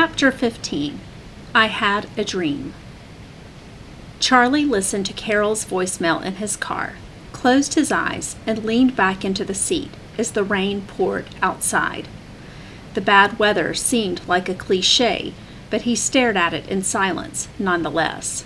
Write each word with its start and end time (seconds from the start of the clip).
Chapter 0.00 0.30
15 0.30 1.00
I 1.56 1.66
Had 1.66 2.08
a 2.16 2.22
Dream. 2.22 2.72
Charlie 4.20 4.64
listened 4.64 5.06
to 5.06 5.12
Carol's 5.12 5.64
voicemail 5.64 6.24
in 6.24 6.36
his 6.36 6.54
car, 6.54 6.92
closed 7.32 7.74
his 7.74 7.90
eyes, 7.90 8.36
and 8.46 8.64
leaned 8.64 8.94
back 8.94 9.24
into 9.24 9.44
the 9.44 9.56
seat 9.56 9.90
as 10.16 10.30
the 10.30 10.44
rain 10.44 10.82
poured 10.82 11.26
outside. 11.42 12.06
The 12.94 13.00
bad 13.00 13.40
weather 13.40 13.74
seemed 13.74 14.20
like 14.28 14.48
a 14.48 14.54
cliche, 14.54 15.34
but 15.68 15.82
he 15.82 15.96
stared 15.96 16.36
at 16.36 16.54
it 16.54 16.68
in 16.68 16.84
silence 16.84 17.48
nonetheless. 17.58 18.44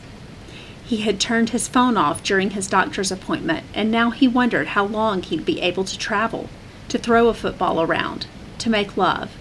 He 0.87 1.03
had 1.03 1.21
turned 1.21 1.51
his 1.51 1.69
phone 1.69 1.99
off 1.99 2.23
during 2.23 2.53
his 2.53 2.67
doctor's 2.67 3.13
appointment, 3.13 3.67
and 3.75 3.91
now 3.91 4.09
he 4.09 4.27
wondered 4.27 4.69
how 4.69 4.87
long 4.87 5.23
he'd 5.23 5.45
be 5.45 5.61
able 5.61 5.85
to 5.85 5.99
travel, 5.99 6.49
to 6.89 6.97
throw 6.97 7.29
a 7.29 7.35
football 7.35 7.83
around, 7.83 8.27
to 8.57 8.71
make 8.71 8.97
love. 8.97 9.33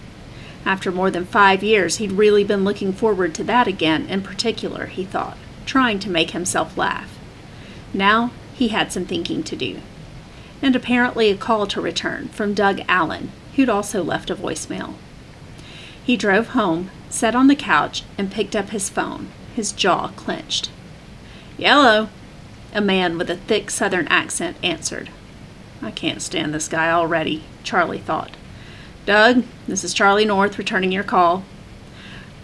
After 0.64 0.92
more 0.92 1.10
than 1.10 1.24
five 1.24 1.62
years, 1.62 1.96
he'd 1.96 2.12
really 2.12 2.44
been 2.44 2.64
looking 2.64 2.92
forward 2.92 3.34
to 3.34 3.44
that 3.44 3.66
again 3.66 4.06
in 4.06 4.22
particular, 4.22 4.86
he 4.86 5.04
thought, 5.04 5.36
trying 5.66 5.98
to 6.00 6.10
make 6.10 6.30
himself 6.30 6.76
laugh. 6.76 7.18
Now 7.92 8.30
he 8.54 8.68
had 8.68 8.92
some 8.92 9.04
thinking 9.04 9.42
to 9.42 9.56
do. 9.56 9.80
And 10.60 10.76
apparently 10.76 11.30
a 11.30 11.36
call 11.36 11.66
to 11.66 11.80
return 11.80 12.28
from 12.28 12.54
Doug 12.54 12.80
Allen, 12.86 13.32
who'd 13.56 13.68
also 13.68 14.04
left 14.04 14.30
a 14.30 14.36
voicemail. 14.36 14.94
He 16.04 16.16
drove 16.16 16.48
home, 16.48 16.90
sat 17.10 17.34
on 17.34 17.48
the 17.48 17.56
couch, 17.56 18.04
and 18.16 18.30
picked 18.30 18.54
up 18.54 18.70
his 18.70 18.88
phone, 18.88 19.28
his 19.54 19.72
jaw 19.72 20.08
clenched. 20.16 20.70
Yellow, 21.58 22.08
a 22.72 22.80
man 22.80 23.18
with 23.18 23.28
a 23.30 23.36
thick 23.36 23.70
southern 23.70 24.06
accent 24.08 24.56
answered. 24.62 25.10
I 25.82 25.90
can't 25.90 26.22
stand 26.22 26.54
this 26.54 26.68
guy 26.68 26.90
already, 26.90 27.44
Charlie 27.64 27.98
thought. 27.98 28.36
Doug, 29.04 29.42
this 29.66 29.82
is 29.82 29.92
Charlie 29.92 30.24
North 30.24 30.58
returning 30.58 30.92
your 30.92 31.02
call. 31.02 31.42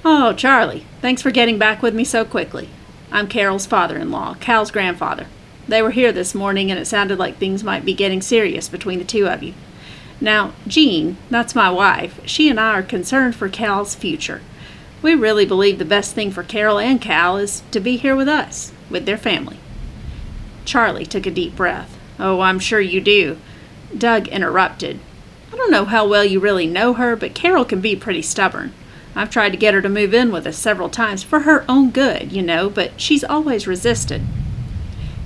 Oh, 0.04 0.32
Charlie, 0.32 0.86
thanks 1.00 1.22
for 1.22 1.30
getting 1.30 1.56
back 1.56 1.82
with 1.82 1.94
me 1.94 2.02
so 2.02 2.24
quickly. 2.24 2.68
I'm 3.12 3.28
Carol's 3.28 3.66
father 3.66 3.96
in 3.96 4.10
law, 4.10 4.34
Cal's 4.34 4.72
grandfather. 4.72 5.26
They 5.68 5.82
were 5.82 5.92
here 5.92 6.10
this 6.10 6.34
morning, 6.34 6.70
and 6.70 6.80
it 6.80 6.86
sounded 6.86 7.18
like 7.18 7.36
things 7.36 7.62
might 7.62 7.84
be 7.84 7.94
getting 7.94 8.20
serious 8.20 8.68
between 8.68 8.98
the 8.98 9.04
two 9.04 9.28
of 9.28 9.42
you. 9.42 9.54
Now, 10.20 10.52
Jean, 10.66 11.16
that's 11.30 11.54
my 11.54 11.70
wife, 11.70 12.20
she 12.26 12.48
and 12.48 12.58
I 12.58 12.72
are 12.72 12.82
concerned 12.82 13.36
for 13.36 13.48
Cal's 13.48 13.94
future. 13.94 14.40
We 15.00 15.14
really 15.14 15.46
believe 15.46 15.78
the 15.78 15.84
best 15.84 16.14
thing 16.16 16.32
for 16.32 16.42
Carol 16.42 16.80
and 16.80 17.00
Cal 17.00 17.36
is 17.36 17.62
to 17.70 17.78
be 17.78 17.96
here 17.96 18.16
with 18.16 18.28
us, 18.28 18.72
with 18.90 19.06
their 19.06 19.16
family. 19.16 19.58
Charlie 20.64 21.06
took 21.06 21.24
a 21.24 21.30
deep 21.30 21.54
breath. 21.54 21.96
Oh, 22.18 22.40
I'm 22.40 22.58
sure 22.58 22.80
you 22.80 23.00
do. 23.00 23.38
Doug 23.96 24.26
interrupted. 24.26 24.98
I 25.58 25.60
don't 25.60 25.72
know 25.72 25.86
how 25.86 26.06
well 26.06 26.24
you 26.24 26.38
really 26.38 26.68
know 26.68 26.92
her, 26.92 27.16
but 27.16 27.34
Carol 27.34 27.64
can 27.64 27.80
be 27.80 27.96
pretty 27.96 28.22
stubborn. 28.22 28.72
I've 29.16 29.28
tried 29.28 29.50
to 29.50 29.56
get 29.56 29.74
her 29.74 29.82
to 29.82 29.88
move 29.88 30.14
in 30.14 30.30
with 30.30 30.46
us 30.46 30.56
several 30.56 30.88
times 30.88 31.24
for 31.24 31.40
her 31.40 31.64
own 31.68 31.90
good, 31.90 32.30
you 32.30 32.42
know, 32.42 32.70
but 32.70 33.00
she's 33.00 33.24
always 33.24 33.66
resisted. 33.66 34.22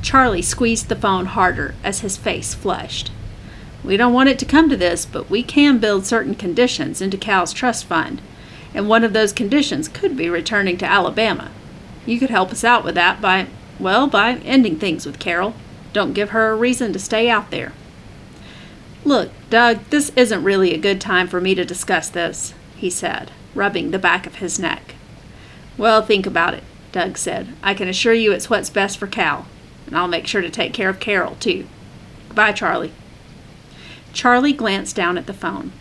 Charlie 0.00 0.40
squeezed 0.40 0.88
the 0.88 0.96
phone 0.96 1.26
harder 1.26 1.74
as 1.84 2.00
his 2.00 2.16
face 2.16 2.54
flushed. 2.54 3.12
We 3.84 3.98
don't 3.98 4.14
want 4.14 4.30
it 4.30 4.38
to 4.38 4.46
come 4.46 4.70
to 4.70 4.76
this, 4.76 5.04
but 5.04 5.28
we 5.28 5.42
can 5.42 5.76
build 5.76 6.06
certain 6.06 6.34
conditions 6.34 7.02
into 7.02 7.18
Cal's 7.18 7.52
trust 7.52 7.84
fund, 7.84 8.22
and 8.72 8.88
one 8.88 9.04
of 9.04 9.12
those 9.12 9.34
conditions 9.34 9.86
could 9.86 10.16
be 10.16 10.30
returning 10.30 10.78
to 10.78 10.90
Alabama. 10.90 11.50
You 12.06 12.18
could 12.18 12.30
help 12.30 12.52
us 12.52 12.64
out 12.64 12.84
with 12.84 12.94
that 12.94 13.20
by, 13.20 13.48
well, 13.78 14.06
by 14.06 14.36
ending 14.36 14.78
things 14.78 15.04
with 15.04 15.18
Carol. 15.18 15.52
Don't 15.92 16.14
give 16.14 16.30
her 16.30 16.52
a 16.52 16.56
reason 16.56 16.94
to 16.94 16.98
stay 16.98 17.28
out 17.28 17.50
there. 17.50 17.74
Look, 19.04 19.30
Doug, 19.50 19.80
this 19.90 20.10
isn't 20.14 20.44
really 20.44 20.72
a 20.72 20.78
good 20.78 21.00
time 21.00 21.26
for 21.26 21.40
me 21.40 21.54
to 21.56 21.64
discuss 21.64 22.08
this, 22.08 22.54
he 22.76 22.88
said, 22.88 23.32
rubbing 23.54 23.90
the 23.90 23.98
back 23.98 24.26
of 24.26 24.36
his 24.36 24.58
neck. 24.58 24.94
Well, 25.76 26.02
think 26.02 26.24
about 26.24 26.54
it, 26.54 26.62
Doug 26.92 27.18
said. 27.18 27.48
I 27.62 27.74
can 27.74 27.88
assure 27.88 28.14
you 28.14 28.32
it's 28.32 28.48
what's 28.48 28.70
best 28.70 28.98
for 28.98 29.08
Cal, 29.08 29.46
and 29.86 29.96
I'll 29.96 30.06
make 30.06 30.26
sure 30.26 30.40
to 30.40 30.50
take 30.50 30.72
care 30.72 30.88
of 30.88 31.00
Carol, 31.00 31.34
too. 31.36 31.66
Goodbye, 32.28 32.52
Charlie. 32.52 32.92
Charlie 34.12 34.52
glanced 34.52 34.94
down 34.94 35.18
at 35.18 35.26
the 35.26 35.34
phone. 35.34 35.72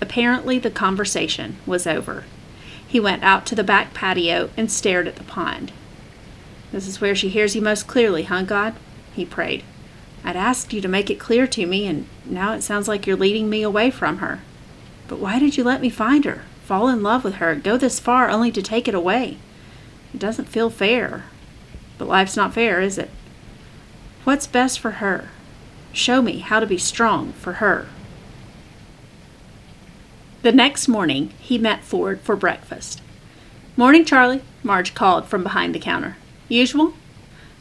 Apparently, 0.00 0.58
the 0.58 0.70
conversation 0.70 1.56
was 1.64 1.86
over. 1.86 2.24
He 2.86 3.00
went 3.00 3.24
out 3.24 3.46
to 3.46 3.54
the 3.54 3.64
back 3.64 3.94
patio 3.94 4.50
and 4.56 4.70
stared 4.70 5.08
at 5.08 5.16
the 5.16 5.24
pond. 5.24 5.72
This 6.72 6.86
is 6.86 7.00
where 7.00 7.14
she 7.14 7.30
hears 7.30 7.56
you 7.56 7.62
most 7.62 7.86
clearly, 7.86 8.24
huh, 8.24 8.42
God? 8.42 8.74
He 9.14 9.24
prayed. 9.24 9.64
I'd 10.26 10.34
asked 10.34 10.72
you 10.72 10.80
to 10.80 10.88
make 10.88 11.08
it 11.08 11.20
clear 11.20 11.46
to 11.46 11.66
me, 11.66 11.86
and 11.86 12.08
now 12.24 12.52
it 12.52 12.62
sounds 12.62 12.88
like 12.88 13.06
you're 13.06 13.16
leading 13.16 13.48
me 13.48 13.62
away 13.62 13.92
from 13.92 14.18
her. 14.18 14.40
But 15.06 15.20
why 15.20 15.38
did 15.38 15.56
you 15.56 15.62
let 15.62 15.80
me 15.80 15.88
find 15.88 16.24
her, 16.24 16.42
fall 16.64 16.88
in 16.88 17.00
love 17.00 17.22
with 17.22 17.36
her, 17.36 17.54
go 17.54 17.76
this 17.76 18.00
far 18.00 18.28
only 18.28 18.50
to 18.50 18.60
take 18.60 18.88
it 18.88 18.94
away? 18.94 19.38
It 20.12 20.18
doesn't 20.18 20.48
feel 20.48 20.68
fair. 20.68 21.26
But 21.96 22.08
life's 22.08 22.36
not 22.36 22.54
fair, 22.54 22.80
is 22.80 22.98
it? 22.98 23.08
What's 24.24 24.48
best 24.48 24.80
for 24.80 24.92
her? 24.92 25.28
Show 25.92 26.20
me 26.20 26.40
how 26.40 26.58
to 26.58 26.66
be 26.66 26.76
strong 26.76 27.32
for 27.34 27.54
her. 27.54 27.86
The 30.42 30.50
next 30.50 30.88
morning, 30.88 31.32
he 31.38 31.56
met 31.56 31.84
Ford 31.84 32.20
for 32.20 32.34
breakfast. 32.34 33.00
Morning, 33.76 34.04
Charlie, 34.04 34.42
Marge 34.64 34.92
called 34.92 35.26
from 35.26 35.44
behind 35.44 35.72
the 35.72 35.78
counter. 35.78 36.16
Usual? 36.48 36.94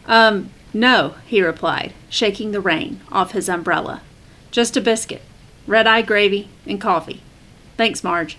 Um, 0.07 0.49
no, 0.75 1.15
he 1.25 1.41
replied, 1.41 1.93
shaking 2.09 2.51
the 2.51 2.59
rain 2.59 2.99
off 3.09 3.31
his 3.31 3.47
umbrella. 3.47 4.01
Just 4.51 4.75
a 4.75 4.81
biscuit, 4.81 5.21
red 5.65 5.87
eye 5.87 6.01
gravy, 6.01 6.49
and 6.67 6.81
coffee. 6.81 7.21
Thanks, 7.77 8.03
Marge. 8.03 8.37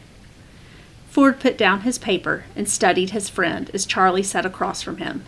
Ford 1.09 1.41
put 1.41 1.57
down 1.57 1.81
his 1.81 1.97
paper 1.97 2.45
and 2.55 2.69
studied 2.69 3.09
his 3.09 3.31
friend 3.31 3.71
as 3.73 3.87
Charlie 3.87 4.23
sat 4.23 4.45
across 4.45 4.83
from 4.83 4.99
him. 4.99 5.25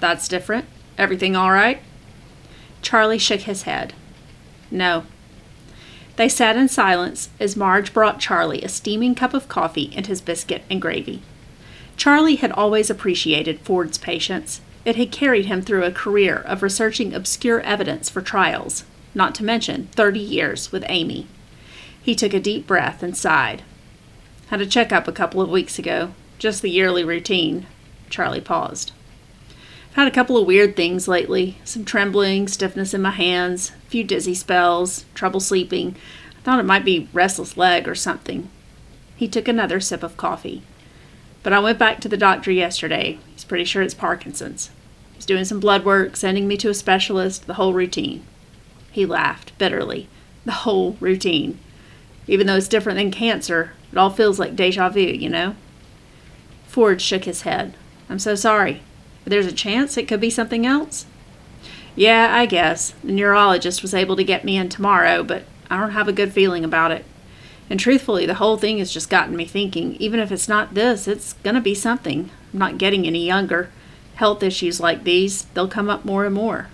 That's 0.00 0.26
different. 0.26 0.64
Everything 0.96 1.36
all 1.36 1.52
right? 1.52 1.82
Charlie 2.80 3.18
shook 3.18 3.40
his 3.40 3.64
head. 3.64 3.92
No. 4.70 5.04
They 6.16 6.30
sat 6.30 6.56
in 6.56 6.68
silence 6.68 7.28
as 7.38 7.56
Marge 7.56 7.92
brought 7.92 8.20
Charlie 8.20 8.62
a 8.62 8.70
steaming 8.70 9.14
cup 9.14 9.34
of 9.34 9.48
coffee 9.48 9.92
and 9.94 10.06
his 10.06 10.22
biscuit 10.22 10.62
and 10.70 10.80
gravy. 10.80 11.20
Charlie 11.98 12.36
had 12.36 12.52
always 12.52 12.88
appreciated 12.88 13.60
Ford's 13.60 13.98
patience. 13.98 14.62
It 14.88 14.96
had 14.96 15.12
carried 15.12 15.44
him 15.44 15.60
through 15.60 15.84
a 15.84 15.92
career 15.92 16.36
of 16.36 16.62
researching 16.62 17.12
obscure 17.12 17.60
evidence 17.60 18.08
for 18.08 18.22
trials, 18.22 18.84
not 19.14 19.34
to 19.34 19.44
mention 19.44 19.88
30 19.88 20.18
years 20.18 20.72
with 20.72 20.82
Amy. 20.88 21.26
He 22.00 22.14
took 22.14 22.32
a 22.32 22.40
deep 22.40 22.66
breath 22.66 23.02
and 23.02 23.14
sighed. 23.14 23.64
Had 24.46 24.62
a 24.62 24.66
checkup 24.66 25.06
a 25.06 25.12
couple 25.12 25.42
of 25.42 25.50
weeks 25.50 25.78
ago, 25.78 26.14
just 26.38 26.62
the 26.62 26.70
yearly 26.70 27.04
routine. 27.04 27.66
Charlie 28.08 28.40
paused. 28.40 28.92
I've 29.90 29.96
had 29.96 30.08
a 30.08 30.10
couple 30.10 30.38
of 30.38 30.46
weird 30.46 30.74
things 30.74 31.06
lately 31.06 31.58
some 31.64 31.84
trembling, 31.84 32.48
stiffness 32.48 32.94
in 32.94 33.02
my 33.02 33.10
hands, 33.10 33.72
a 33.86 33.90
few 33.90 34.04
dizzy 34.04 34.32
spells, 34.32 35.04
trouble 35.14 35.40
sleeping. 35.40 35.96
I 36.38 36.40
thought 36.40 36.60
it 36.60 36.64
might 36.64 36.86
be 36.86 37.10
restless 37.12 37.58
leg 37.58 37.86
or 37.86 37.94
something. 37.94 38.48
He 39.16 39.28
took 39.28 39.48
another 39.48 39.80
sip 39.80 40.02
of 40.02 40.16
coffee. 40.16 40.62
But 41.42 41.52
I 41.52 41.58
went 41.58 41.78
back 41.78 42.00
to 42.00 42.08
the 42.08 42.16
doctor 42.16 42.50
yesterday. 42.50 43.18
He's 43.34 43.44
pretty 43.44 43.64
sure 43.64 43.82
it's 43.82 43.92
Parkinson's. 43.92 44.70
He's 45.18 45.26
doing 45.26 45.44
some 45.44 45.58
blood 45.58 45.84
work, 45.84 46.14
sending 46.14 46.46
me 46.46 46.56
to 46.58 46.68
a 46.68 46.74
specialist, 46.74 47.48
the 47.48 47.54
whole 47.54 47.72
routine. 47.72 48.24
He 48.92 49.04
laughed 49.04 49.50
bitterly. 49.58 50.08
The 50.44 50.52
whole 50.52 50.96
routine. 51.00 51.58
Even 52.28 52.46
though 52.46 52.54
it's 52.54 52.68
different 52.68 52.98
than 52.98 53.10
cancer, 53.10 53.72
it 53.90 53.98
all 53.98 54.10
feels 54.10 54.38
like 54.38 54.54
deja 54.54 54.88
vu, 54.88 55.00
you 55.00 55.28
know? 55.28 55.56
Ford 56.68 57.02
shook 57.02 57.24
his 57.24 57.42
head. 57.42 57.74
I'm 58.08 58.20
so 58.20 58.36
sorry. 58.36 58.80
But 59.24 59.32
there's 59.32 59.48
a 59.48 59.52
chance 59.52 59.96
it 59.96 60.06
could 60.06 60.20
be 60.20 60.30
something 60.30 60.64
else? 60.64 61.04
Yeah, 61.96 62.28
I 62.32 62.46
guess. 62.46 62.92
The 63.02 63.10
neurologist 63.10 63.82
was 63.82 63.94
able 63.94 64.14
to 64.14 64.22
get 64.22 64.44
me 64.44 64.56
in 64.56 64.68
tomorrow, 64.68 65.24
but 65.24 65.42
I 65.68 65.80
don't 65.80 65.90
have 65.90 66.06
a 66.06 66.12
good 66.12 66.32
feeling 66.32 66.62
about 66.62 66.92
it. 66.92 67.04
And 67.68 67.80
truthfully, 67.80 68.24
the 68.24 68.34
whole 68.34 68.56
thing 68.56 68.78
has 68.78 68.92
just 68.92 69.10
gotten 69.10 69.34
me 69.34 69.46
thinking 69.46 69.96
even 69.96 70.20
if 70.20 70.30
it's 70.30 70.48
not 70.48 70.74
this, 70.74 71.08
it's 71.08 71.32
to 71.42 71.60
be 71.60 71.74
something. 71.74 72.30
I'm 72.52 72.58
not 72.60 72.78
getting 72.78 73.04
any 73.04 73.26
younger 73.26 73.70
health 74.18 74.42
issues 74.42 74.80
like 74.80 75.04
these, 75.04 75.44
they'll 75.54 75.68
come 75.68 75.88
up 75.88 76.04
more 76.04 76.24
and 76.24 76.34
more. 76.34 76.66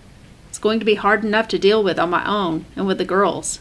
It's 0.49 0.59
going 0.59 0.79
to 0.79 0.87
be 0.87 0.95
hard 0.95 1.23
enough 1.23 1.47
to 1.49 1.59
deal 1.59 1.85
with 1.85 1.99
on 1.99 2.09
my 2.09 2.27
own 2.27 2.65
and 2.75 2.87
with 2.87 2.97
the 2.97 3.05
girls. 3.05 3.61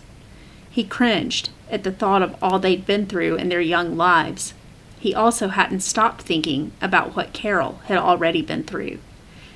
He 0.71 0.85
cringed 0.85 1.49
at 1.69 1.83
the 1.83 1.91
thought 1.91 2.21
of 2.21 2.41
all 2.41 2.59
they'd 2.59 2.85
been 2.85 3.07
through 3.07 3.35
in 3.35 3.49
their 3.49 3.59
young 3.59 3.97
lives. 3.97 4.53
He 5.01 5.13
also 5.13 5.49
hadn't 5.49 5.81
stopped 5.81 6.21
thinking 6.21 6.71
about 6.81 7.13
what 7.13 7.33
Carol 7.33 7.81
had 7.87 7.97
already 7.97 8.41
been 8.41 8.63
through. 8.63 8.99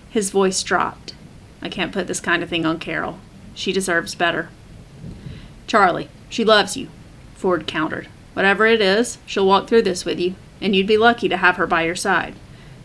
His 0.09 0.29
voice 0.29 0.61
dropped. 0.61 1.15
I 1.61 1.69
can't 1.69 1.93
put 1.93 2.07
this 2.07 2.19
kind 2.19 2.43
of 2.43 2.49
thing 2.49 2.65
on 2.65 2.79
Carol. 2.79 3.19
She 3.55 3.71
deserves 3.71 4.13
better. 4.13 4.49
Charlie, 5.67 6.09
she 6.27 6.43
loves 6.43 6.75
you, 6.75 6.89
Ford 7.35 7.65
countered. 7.65 8.09
Whatever 8.33 8.65
it 8.65 8.81
is, 8.81 9.19
she'll 9.25 9.47
walk 9.47 9.69
through 9.69 9.83
this 9.83 10.03
with 10.03 10.19
you, 10.19 10.35
and 10.59 10.75
you'd 10.75 10.85
be 10.85 10.97
lucky 10.97 11.29
to 11.29 11.37
have 11.37 11.55
her 11.55 11.65
by 11.65 11.83
your 11.83 11.95
side. 11.95 12.35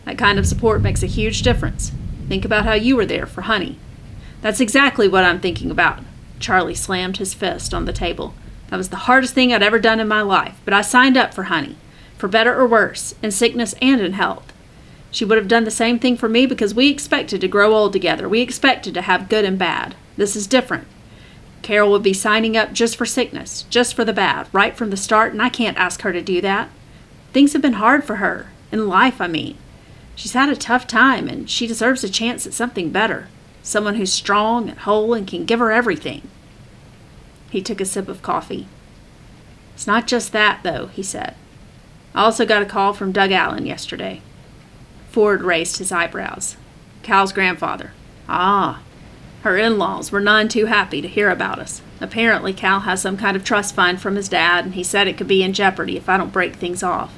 That 0.04 0.18
kind 0.18 0.38
of 0.38 0.46
support 0.46 0.82
makes 0.82 1.02
a 1.02 1.06
huge 1.06 1.42
difference. 1.42 1.92
Think 2.28 2.44
about 2.44 2.64
how 2.64 2.74
you 2.74 2.96
were 2.96 3.06
there 3.06 3.26
for 3.26 3.42
Honey. 3.42 3.78
That's 4.40 4.60
exactly 4.60 5.06
what 5.08 5.24
I'm 5.24 5.40
thinking 5.40 5.70
about. 5.70 6.00
Charlie 6.40 6.74
slammed 6.74 7.18
his 7.18 7.34
fist 7.34 7.72
on 7.72 7.84
the 7.84 7.92
table. 7.92 8.34
That 8.68 8.76
was 8.76 8.88
the 8.88 8.96
hardest 8.96 9.34
thing 9.34 9.52
I'd 9.52 9.62
ever 9.62 9.78
done 9.78 10.00
in 10.00 10.08
my 10.08 10.22
life, 10.22 10.60
but 10.64 10.74
I 10.74 10.80
signed 10.80 11.16
up 11.16 11.34
for 11.34 11.44
Honey. 11.44 11.76
for 12.22 12.28
better 12.28 12.54
or 12.54 12.68
worse, 12.68 13.16
in 13.20 13.32
sickness 13.32 13.74
and 13.82 14.00
in 14.00 14.12
health. 14.12 14.52
She 15.10 15.24
would 15.24 15.38
have 15.38 15.48
done 15.48 15.64
the 15.64 15.72
same 15.72 15.98
thing 15.98 16.16
for 16.16 16.28
me 16.28 16.46
because 16.46 16.72
we 16.72 16.88
expected 16.88 17.40
to 17.40 17.48
grow 17.48 17.74
old 17.74 17.92
together. 17.92 18.28
We 18.28 18.40
expected 18.40 18.94
to 18.94 19.02
have 19.02 19.28
good 19.28 19.44
and 19.44 19.58
bad. 19.58 19.96
This 20.16 20.36
is 20.36 20.46
different. 20.46 20.86
Carol 21.62 21.90
would 21.90 22.04
be 22.04 22.12
signing 22.12 22.56
up 22.56 22.72
just 22.72 22.94
for 22.94 23.06
sickness, 23.06 23.62
just 23.70 23.94
for 23.94 24.04
the 24.04 24.12
bad, 24.12 24.46
right 24.52 24.76
from 24.76 24.90
the 24.90 24.96
start, 24.96 25.32
and 25.32 25.42
I 25.42 25.48
can't 25.48 25.76
ask 25.76 26.02
her 26.02 26.12
to 26.12 26.22
do 26.22 26.40
that. 26.42 26.68
Things 27.32 27.54
have 27.54 27.62
been 27.62 27.72
hard 27.72 28.04
for 28.04 28.16
her, 28.16 28.50
in 28.70 28.88
life, 28.88 29.20
I 29.20 29.26
mean. 29.26 29.58
She's 30.14 30.32
had 30.32 30.48
a 30.48 30.56
tough 30.56 30.86
time, 30.86 31.28
and 31.28 31.48
she 31.48 31.66
deserves 31.66 32.04
a 32.04 32.08
chance 32.08 32.46
at 32.46 32.52
something 32.52 32.90
better. 32.90 33.28
Someone 33.62 33.94
who's 33.94 34.12
strong 34.12 34.68
and 34.68 34.78
whole 34.78 35.14
and 35.14 35.26
can 35.26 35.44
give 35.44 35.60
her 35.60 35.72
everything. 35.72 36.28
He 37.50 37.62
took 37.62 37.80
a 37.80 37.84
sip 37.84 38.08
of 38.08 38.22
coffee. 38.22 38.66
It's 39.74 39.86
not 39.86 40.06
just 40.06 40.32
that, 40.32 40.60
though, 40.62 40.86
he 40.86 41.02
said. 41.02 41.34
I 42.14 42.24
also 42.24 42.44
got 42.44 42.62
a 42.62 42.66
call 42.66 42.92
from 42.92 43.12
Doug 43.12 43.32
Allen 43.32 43.66
yesterday. 43.66 44.20
Ford 45.10 45.42
raised 45.42 45.78
his 45.78 45.92
eyebrows. 45.92 46.56
Cal's 47.02 47.32
grandfather. 47.32 47.92
Ah, 48.28 48.82
her 49.42 49.56
in 49.58 49.76
laws 49.76 50.12
were 50.12 50.20
none 50.20 50.48
too 50.48 50.66
happy 50.66 51.02
to 51.02 51.08
hear 51.08 51.28
about 51.28 51.58
us. 51.58 51.82
Apparently, 52.00 52.52
Cal 52.52 52.80
has 52.80 53.02
some 53.02 53.16
kind 53.16 53.36
of 53.36 53.44
trust 53.44 53.74
fund 53.74 54.00
from 54.00 54.16
his 54.16 54.28
dad, 54.28 54.64
and 54.64 54.74
he 54.74 54.84
said 54.84 55.08
it 55.08 55.16
could 55.16 55.26
be 55.26 55.42
in 55.42 55.52
jeopardy 55.52 55.96
if 55.96 56.08
I 56.08 56.16
don't 56.16 56.32
break 56.32 56.54
things 56.54 56.82
off. 56.82 57.12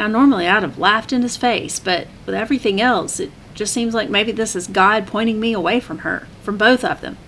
Now, 0.00 0.06
normally 0.06 0.48
I'd 0.48 0.62
have 0.62 0.78
laughed 0.78 1.12
in 1.12 1.20
his 1.20 1.36
face, 1.36 1.78
but 1.78 2.06
with 2.24 2.34
everything 2.34 2.80
else, 2.80 3.20
it 3.20 3.30
just 3.52 3.74
seems 3.74 3.92
like 3.92 4.08
maybe 4.08 4.32
this 4.32 4.56
is 4.56 4.66
God 4.66 5.06
pointing 5.06 5.38
me 5.38 5.52
away 5.52 5.78
from 5.78 5.98
her, 5.98 6.26
from 6.42 6.56
both 6.56 6.86
of 6.86 7.02
them. 7.02 7.18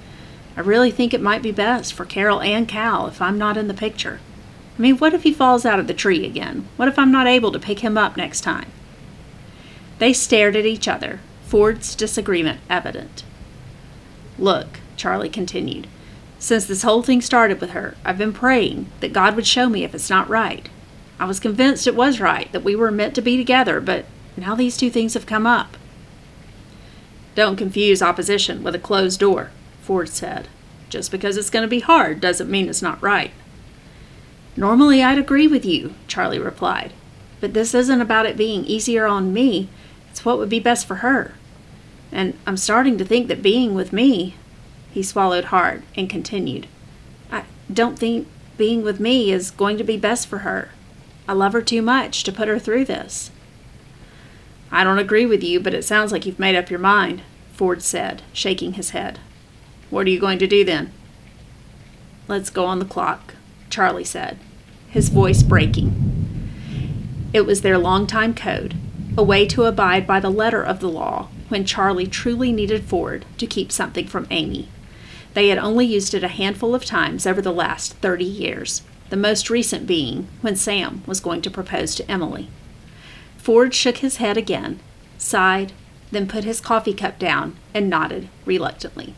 I 0.56 0.62
really 0.62 0.90
think 0.90 1.12
it 1.12 1.20
might 1.20 1.42
be 1.42 1.52
best 1.52 1.92
for 1.92 2.06
Carol 2.06 2.40
and 2.40 2.66
Cal 2.66 3.08
if 3.08 3.20
I'm 3.20 3.36
not 3.36 3.58
in 3.58 3.68
the 3.68 3.74
picture. 3.74 4.20
I 4.78 4.80
mean, 4.80 4.96
what 4.96 5.12
if 5.12 5.22
he 5.22 5.34
falls 5.34 5.66
out 5.66 5.80
of 5.80 5.86
the 5.86 5.92
tree 5.92 6.24
again? 6.24 6.66
What 6.78 6.88
if 6.88 6.98
I'm 6.98 7.12
not 7.12 7.26
able 7.26 7.52
to 7.52 7.58
pick 7.58 7.80
him 7.80 7.98
up 7.98 8.16
next 8.16 8.40
time? 8.40 8.72
They 9.98 10.14
stared 10.14 10.56
at 10.56 10.64
each 10.64 10.88
other, 10.88 11.20
Ford's 11.44 11.94
disagreement 11.94 12.60
evident. 12.70 13.22
Look, 14.38 14.80
Charlie 14.96 15.28
continued, 15.28 15.88
since 16.38 16.64
this 16.64 16.84
whole 16.84 17.02
thing 17.02 17.20
started 17.20 17.60
with 17.60 17.72
her, 17.72 17.98
I've 18.02 18.16
been 18.16 18.32
praying 18.32 18.86
that 19.00 19.12
God 19.12 19.36
would 19.36 19.46
show 19.46 19.68
me 19.68 19.84
if 19.84 19.94
it's 19.94 20.08
not 20.08 20.30
right. 20.30 20.70
I 21.18 21.24
was 21.24 21.40
convinced 21.40 21.86
it 21.86 21.94
was 21.94 22.20
right, 22.20 22.50
that 22.52 22.64
we 22.64 22.74
were 22.74 22.90
meant 22.90 23.14
to 23.14 23.22
be 23.22 23.36
together, 23.36 23.80
but 23.80 24.06
now 24.36 24.54
these 24.54 24.76
two 24.76 24.90
things 24.90 25.14
have 25.14 25.26
come 25.26 25.46
up. 25.46 25.76
Don't 27.34 27.56
confuse 27.56 28.02
opposition 28.02 28.62
with 28.62 28.74
a 28.74 28.80
closed 28.80 29.20
door, 29.20 29.50
Ford 29.82 30.08
said. 30.08 30.48
Just 30.90 31.10
because 31.10 31.36
it's 31.36 31.50
going 31.50 31.62
to 31.62 31.68
be 31.68 31.80
hard 31.80 32.20
doesn't 32.20 32.50
mean 32.50 32.68
it's 32.68 32.82
not 32.82 33.02
right. 33.02 33.30
Normally 34.56 35.02
I'd 35.02 35.18
agree 35.18 35.46
with 35.46 35.64
you, 35.64 35.94
Charlie 36.06 36.38
replied, 36.38 36.92
but 37.40 37.54
this 37.54 37.74
isn't 37.74 38.00
about 38.02 38.26
it 38.26 38.36
being 38.36 38.64
easier 38.66 39.06
on 39.06 39.32
me. 39.32 39.68
It's 40.10 40.24
what 40.24 40.38
would 40.38 40.50
be 40.50 40.60
best 40.60 40.86
for 40.86 40.96
her. 40.96 41.34
And 42.10 42.38
I'm 42.46 42.58
starting 42.58 42.98
to 42.98 43.04
think 43.04 43.28
that 43.28 43.40
being 43.42 43.74
with 43.74 43.94
me, 43.94 44.34
he 44.90 45.02
swallowed 45.02 45.44
hard 45.44 45.82
and 45.96 46.10
continued, 46.10 46.66
I 47.30 47.44
don't 47.72 47.98
think 47.98 48.28
being 48.58 48.82
with 48.82 49.00
me 49.00 49.32
is 49.32 49.50
going 49.50 49.78
to 49.78 49.84
be 49.84 49.96
best 49.96 50.28
for 50.28 50.38
her. 50.38 50.68
I 51.32 51.34
love 51.34 51.54
her 51.54 51.62
too 51.62 51.80
much 51.80 52.24
to 52.24 52.32
put 52.32 52.46
her 52.46 52.58
through 52.58 52.84
this. 52.84 53.30
I 54.70 54.84
don't 54.84 54.98
agree 54.98 55.24
with 55.24 55.42
you, 55.42 55.60
but 55.60 55.72
it 55.72 55.82
sounds 55.82 56.12
like 56.12 56.26
you've 56.26 56.38
made 56.38 56.54
up 56.54 56.68
your 56.68 56.78
mind, 56.78 57.22
Ford 57.54 57.80
said, 57.80 58.20
shaking 58.34 58.74
his 58.74 58.90
head. 58.90 59.18
What 59.88 60.06
are 60.06 60.10
you 60.10 60.20
going 60.20 60.38
to 60.40 60.46
do 60.46 60.62
then? 60.62 60.92
Let's 62.28 62.50
go 62.50 62.66
on 62.66 62.80
the 62.80 62.84
clock, 62.84 63.32
Charlie 63.70 64.04
said, 64.04 64.40
his 64.90 65.08
voice 65.08 65.42
breaking. 65.42 66.50
It 67.32 67.46
was 67.46 67.62
their 67.62 67.78
long-time 67.78 68.34
code, 68.34 68.74
a 69.16 69.22
way 69.22 69.46
to 69.46 69.64
abide 69.64 70.06
by 70.06 70.20
the 70.20 70.28
letter 70.28 70.62
of 70.62 70.80
the 70.80 70.90
law 70.90 71.28
when 71.48 71.64
Charlie 71.64 72.06
truly 72.06 72.52
needed 72.52 72.84
Ford 72.84 73.24
to 73.38 73.46
keep 73.46 73.72
something 73.72 74.06
from 74.06 74.26
Amy. 74.28 74.68
They 75.32 75.48
had 75.48 75.56
only 75.56 75.86
used 75.86 76.12
it 76.12 76.24
a 76.24 76.28
handful 76.28 76.74
of 76.74 76.84
times 76.84 77.26
over 77.26 77.40
the 77.40 77.54
last 77.54 77.94
30 77.94 78.22
years, 78.22 78.82
the 79.12 79.16
most 79.18 79.50
recent 79.50 79.86
being 79.86 80.26
when 80.40 80.56
Sam 80.56 81.02
was 81.04 81.20
going 81.20 81.42
to 81.42 81.50
propose 81.50 81.94
to 81.96 82.10
Emily. 82.10 82.48
Ford 83.36 83.74
shook 83.74 83.98
his 83.98 84.16
head 84.16 84.38
again, 84.38 84.80
sighed, 85.18 85.74
then 86.10 86.26
put 86.26 86.44
his 86.44 86.62
coffee 86.62 86.94
cup 86.94 87.18
down 87.18 87.54
and 87.74 87.90
nodded 87.90 88.30
reluctantly. 88.46 89.14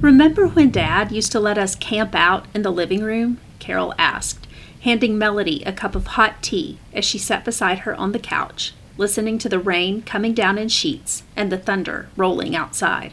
Remember 0.00 0.46
when 0.46 0.70
Dad 0.70 1.10
used 1.10 1.32
to 1.32 1.40
let 1.40 1.58
us 1.58 1.74
camp 1.74 2.14
out 2.14 2.46
in 2.54 2.62
the 2.62 2.70
living 2.70 3.02
room? 3.02 3.40
Carol 3.58 3.92
asked, 3.98 4.46
handing 4.82 5.18
Melody 5.18 5.64
a 5.64 5.72
cup 5.72 5.96
of 5.96 6.06
hot 6.06 6.40
tea 6.44 6.78
as 6.94 7.04
she 7.04 7.18
sat 7.18 7.44
beside 7.44 7.80
her 7.80 7.96
on 7.96 8.12
the 8.12 8.20
couch, 8.20 8.72
listening 8.96 9.38
to 9.38 9.48
the 9.48 9.58
rain 9.58 10.02
coming 10.02 10.34
down 10.34 10.58
in 10.58 10.68
sheets 10.68 11.22
and 11.36 11.50
the 11.50 11.58
thunder 11.58 12.08
rolling 12.16 12.54
outside. 12.54 13.12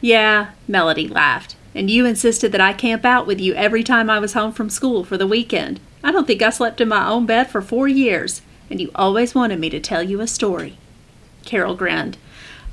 Yeah, 0.00 0.50
Melody 0.66 1.06
laughed, 1.08 1.56
and 1.74 1.90
you 1.90 2.04
insisted 2.04 2.52
that 2.52 2.60
I 2.60 2.72
camp 2.72 3.04
out 3.04 3.26
with 3.26 3.40
you 3.40 3.54
every 3.54 3.82
time 3.82 4.10
I 4.10 4.18
was 4.18 4.32
home 4.32 4.52
from 4.52 4.70
school 4.70 5.04
for 5.04 5.16
the 5.16 5.26
weekend. 5.26 5.80
I 6.02 6.12
don't 6.12 6.26
think 6.26 6.42
I 6.42 6.50
slept 6.50 6.80
in 6.80 6.88
my 6.88 7.08
own 7.08 7.26
bed 7.26 7.50
for 7.50 7.62
four 7.62 7.86
years, 7.88 8.42
and 8.68 8.80
you 8.80 8.90
always 8.94 9.34
wanted 9.34 9.60
me 9.60 9.70
to 9.70 9.80
tell 9.80 10.02
you 10.02 10.20
a 10.20 10.26
story. 10.26 10.76
Carol 11.44 11.74
grinned. 11.74 12.16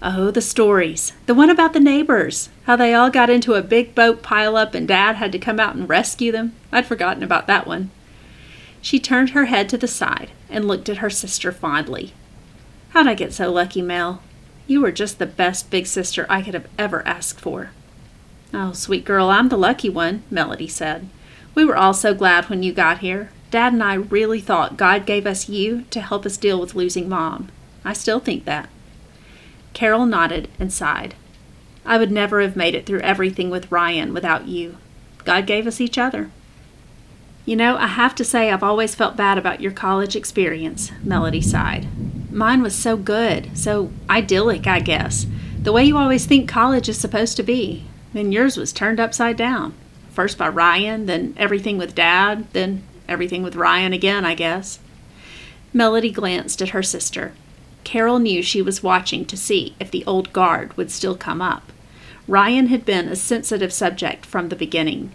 Oh, 0.01 0.31
the 0.31 0.41
stories. 0.41 1.11
The 1.25 1.35
one 1.35 1.49
about 1.49 1.73
the 1.73 1.79
neighbors. 1.79 2.49
How 2.63 2.77
they 2.77 2.93
all 2.93 3.09
got 3.09 3.29
into 3.29 3.55
a 3.55 3.61
big 3.61 3.93
boat 3.93 4.23
pileup 4.23 4.73
and 4.73 4.87
Dad 4.87 5.17
had 5.17 5.31
to 5.33 5.39
come 5.39 5.59
out 5.59 5.75
and 5.75 5.89
rescue 5.89 6.31
them. 6.31 6.55
I'd 6.71 6.85
forgotten 6.85 7.21
about 7.21 7.47
that 7.47 7.67
one. 7.67 7.91
She 8.81 8.99
turned 8.99 9.31
her 9.31 9.45
head 9.45 9.69
to 9.69 9.77
the 9.77 9.87
side 9.87 10.31
and 10.49 10.67
looked 10.67 10.89
at 10.89 10.97
her 10.97 11.09
sister 11.09 11.51
fondly. 11.51 12.13
How'd 12.89 13.07
I 13.07 13.13
get 13.13 13.33
so 13.33 13.51
lucky, 13.51 13.81
Mel? 13.81 14.21
You 14.67 14.81
were 14.81 14.91
just 14.91 15.19
the 15.19 15.25
best 15.25 15.69
big 15.69 15.87
sister 15.87 16.25
I 16.29 16.41
could 16.41 16.53
have 16.53 16.67
ever 16.77 17.05
asked 17.07 17.39
for. 17.39 17.71
Oh, 18.53 18.71
sweet 18.71 19.05
girl, 19.05 19.29
I'm 19.29 19.49
the 19.49 19.57
lucky 19.57 19.89
one, 19.89 20.23
Melody 20.31 20.67
said. 20.67 21.07
We 21.55 21.65
were 21.65 21.77
all 21.77 21.93
so 21.93 22.13
glad 22.13 22.49
when 22.49 22.63
you 22.63 22.71
got 22.71 22.99
here. 22.99 23.31
Dad 23.51 23.73
and 23.73 23.83
I 23.83 23.95
really 23.95 24.39
thought 24.39 24.77
God 24.77 25.05
gave 25.05 25.25
us 25.25 25.49
you 25.49 25.83
to 25.89 26.01
help 26.01 26.25
us 26.25 26.37
deal 26.37 26.59
with 26.59 26.75
losing 26.75 27.09
Mom. 27.09 27.49
I 27.83 27.93
still 27.93 28.19
think 28.19 28.45
that. 28.45 28.69
Carol 29.73 30.05
nodded 30.05 30.47
and 30.59 30.71
sighed. 30.71 31.15
I 31.85 31.97
would 31.97 32.11
never 32.11 32.41
have 32.41 32.55
made 32.55 32.75
it 32.75 32.85
through 32.85 32.99
everything 33.01 33.49
with 33.49 33.71
Ryan 33.71 34.13
without 34.13 34.47
you. 34.47 34.77
God 35.25 35.47
gave 35.47 35.65
us 35.65 35.81
each 35.81 35.97
other. 35.97 36.29
You 37.49 37.55
know, 37.55 37.77
I 37.77 37.87
have 37.87 38.13
to 38.13 38.23
say 38.23 38.51
I've 38.51 38.61
always 38.61 38.93
felt 38.93 39.17
bad 39.17 39.39
about 39.39 39.59
your 39.59 39.71
college 39.71 40.15
experience, 40.15 40.91
Melody 41.03 41.41
sighed. 41.41 41.87
Mine 42.31 42.61
was 42.61 42.75
so 42.75 42.95
good, 42.95 43.57
so 43.57 43.91
idyllic, 44.07 44.67
I 44.67 44.79
guess. 44.79 45.25
The 45.59 45.71
way 45.71 45.83
you 45.83 45.97
always 45.97 46.27
think 46.27 46.47
college 46.47 46.87
is 46.87 46.99
supposed 46.99 47.37
to 47.37 47.41
be. 47.41 47.85
And 48.13 48.31
yours 48.31 48.55
was 48.55 48.71
turned 48.71 48.99
upside 48.99 49.35
down. 49.35 49.73
First 50.11 50.37
by 50.37 50.47
Ryan, 50.47 51.07
then 51.07 51.33
everything 51.37 51.79
with 51.79 51.95
Dad, 51.95 52.45
then 52.53 52.83
everything 53.07 53.41
with 53.41 53.55
Ryan 53.55 53.93
again, 53.93 54.25
I 54.25 54.35
guess. 54.35 54.77
Melody 55.73 56.11
glanced 56.11 56.61
at 56.61 56.69
her 56.69 56.83
sister. 56.83 57.33
Carol 57.83 58.19
knew 58.19 58.43
she 58.43 58.61
was 58.61 58.83
watching 58.83 59.25
to 59.25 59.35
see 59.35 59.75
if 59.79 59.89
the 59.89 60.05
old 60.05 60.31
guard 60.33 60.77
would 60.77 60.91
still 60.91 61.17
come 61.17 61.41
up. 61.41 61.71
Ryan 62.27 62.67
had 62.67 62.85
been 62.85 63.07
a 63.07 63.15
sensitive 63.15 63.73
subject 63.73 64.23
from 64.23 64.49
the 64.49 64.55
beginning. 64.55 65.11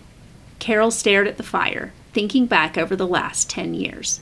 Carol 0.58 0.90
stared 0.90 1.28
at 1.28 1.36
the 1.36 1.44
fire, 1.44 1.92
thinking 2.14 2.46
back 2.46 2.78
over 2.78 2.96
the 2.96 3.06
last 3.06 3.50
ten 3.50 3.74
years. 3.74 4.20